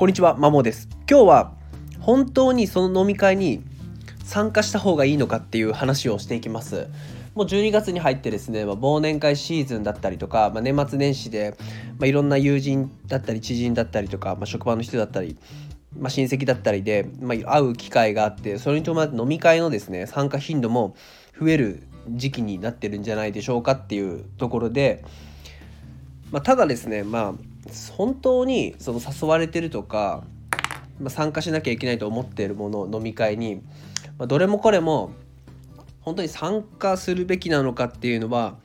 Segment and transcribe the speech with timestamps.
[0.00, 0.88] こんにちは、マモです。
[1.06, 1.52] 今日は
[2.00, 3.62] 本当にその飲み会に
[4.24, 6.88] 参加した方がいいのかっていう話をしていきます。
[7.34, 11.54] もう12月に入ってですね、まあ、忘年会シーズンだったりとか、まあ、年末年始で、
[11.98, 15.36] まあ、いろんな友人だったり知人だったりとか、ま、職場の人だったり、
[15.94, 20.96] ま、親戚だったりで、ま、会う機会があってそれに伴って飲み会のですね参加頻度も
[21.38, 25.04] 増える時期になってるんじゃないでしょうかっていうところで、
[26.30, 27.49] ま、ただですねまあ
[27.96, 30.24] 本当にその誘われてるとか、
[30.98, 33.62] まあ、参加しなきゃいけないと思っているもの飲み会に、
[34.18, 35.12] まあ、どれもこれも
[36.00, 38.56] 本当に参加するべきなのかっていうのは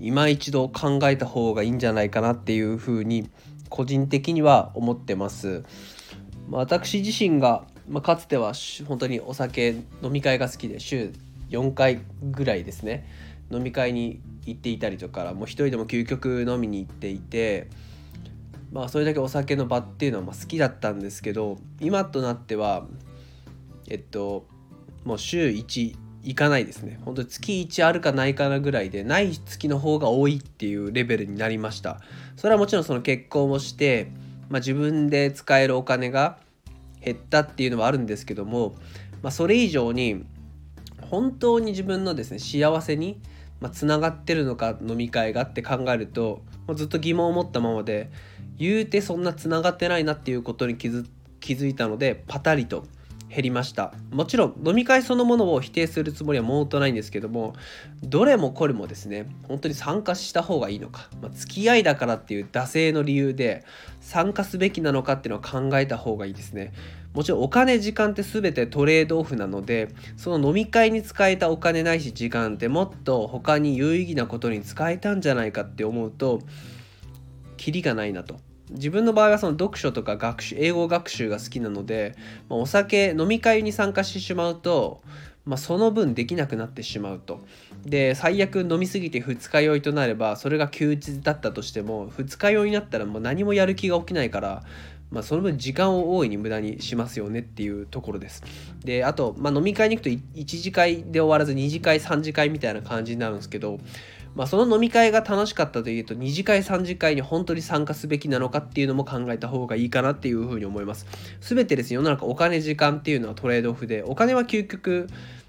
[0.00, 3.28] 今一度考えた方がいいんじゃないかなっていうふうに
[3.68, 5.64] 個人的には思ってます。
[6.48, 8.52] まあ、私自身が、まあ、かつては
[8.86, 11.12] 本当にお酒飲み会が好きで週
[11.50, 13.06] 4回ぐらいですね
[13.50, 17.68] 飲み会に行っていたりとかもう一人でも究極飲みに行っていて
[18.72, 22.86] まあそれだけお酒の場っていうのはま好きだったんですけど今となっては
[23.88, 24.46] えっと
[25.04, 27.00] もう週1行かないですね。
[27.04, 32.00] 本当に月1あるかないかなぐらいでない月の方が多いっていうレベルになりました。
[32.36, 34.10] それはもちろんその結婚をして、
[34.50, 36.38] まあ、自分で使えるお金が
[37.02, 38.74] 減ったっていうのはあるんですけども、
[39.22, 40.24] まあ、それ以上に
[41.00, 43.20] 本当に自分のですね幸せに
[43.72, 46.42] つながってるのか飲み会がって考えると
[46.74, 48.10] ずっと疑問を持ったままで
[48.58, 51.06] 言うてそんなつながってないなっていうことに気づ
[51.40, 52.84] 気づいたのでパタリと
[53.30, 53.92] 減りました。
[54.10, 57.54] もちろん飲み会そのものを否定するつもりはもうとないんですけども
[58.02, 63.64] どれもこれもですね本当に参加した方がいいのか、まあ、付き合いだからっていう惰性の理由で
[64.00, 66.72] 参加すべきなのかっていうのは考えた方がいいですね。
[67.12, 76.40] もちろんお金時間って全てトレードオフなのでその飲み会に使えたお金ないし時間ってもっと他に有意義なことに使えたんじゃないかって思うと
[77.56, 78.47] キリがないなと。
[78.70, 82.14] 自分の場合はその読書とか学習英語学習が好きなので、
[82.48, 85.02] まあ、お酒飲み会に参加してしまうと、
[85.44, 87.40] まあ、その分できなくなってしまうと
[87.84, 94.62] で最悪飲みすぎて二日酔いとなればそれが休日だったとしても二日酔いになったらもう何もやる気が起きないから
[95.10, 98.42] まあ、その分時間を大いに無駄にしますよねっていうところです。
[98.84, 103.78] であと、まあ、飲み会に行くと1次会で終わらず2次会3次会みたいな感じになるんですけど
[104.34, 111.06] まあ、その飲み会が楽しかったというと2次会3次会に本当に参加すべきなのかっていうのも考えた方がいいかなっていうふうに思います。
[111.40, 115.08] 全てですね世の中お金時間っていうのはトレードオフでお金は究極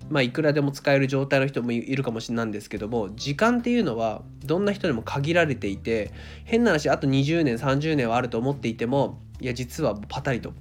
[0.10, 6.12] まあ、いくらでも使える状態の人もいるかもしれないんですけども時間っていうのはどんな人でも限られていて
[6.46, 10.54] 変な話あと20年30年はあると思っていてもいや実はパタリと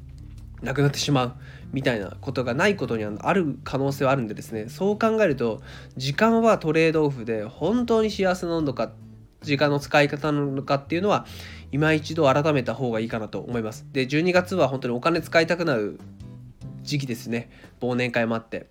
[0.62, 1.32] なくなってしまう
[1.72, 4.69] みたいなことがないことにはある可能性はあるんでですね。
[4.69, 5.60] そう考えると
[5.96, 8.92] 時間はトレードオフで本当に幸せなのか
[9.42, 11.26] 時間の使い方なのかっていうのは
[11.70, 13.86] 今一度改めた方がいいかなと思います。
[13.92, 16.00] で12月は本当にお金使いたくなる
[16.82, 17.50] 時期ですね。
[17.80, 18.68] 忘年会もあって。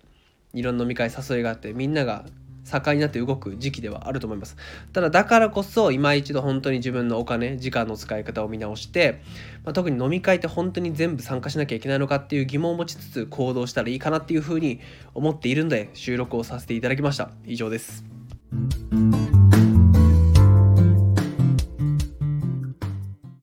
[0.54, 2.24] いろんな飲み会誘いがあってみんなが
[2.68, 4.56] 盛んになって動く時期ではあると思います。
[4.92, 9.20] ただだからこそ今一度本当に自分のお金時間の使い方を見直して、
[9.64, 14.80] まあ、特に飲み会って本当に全部参加しなきゃいけないのかっていう疑問を持ちつつ行動したらいいかなっていうふうに
[15.14, 17.30] 思っているので収録をさせていただきました。
[17.46, 18.04] 以上です。